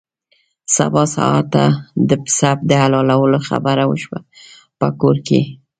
[0.75, 1.63] سبا سهار ته
[2.09, 4.19] د پسه د حلالولو خبره وشوه
[4.79, 5.41] په کور کې.